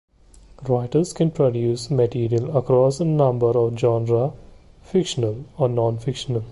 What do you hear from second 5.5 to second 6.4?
or non-fictional.